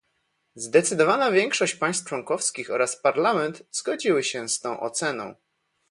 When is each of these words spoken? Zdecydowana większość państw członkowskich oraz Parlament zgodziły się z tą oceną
Zdecydowana 0.55 1.31
większość 1.31 1.75
państw 1.75 2.05
członkowskich 2.05 2.71
oraz 2.71 3.01
Parlament 3.01 3.63
zgodziły 3.71 4.23
się 4.23 4.49
z 4.49 4.59
tą 4.59 4.79
oceną 4.79 5.35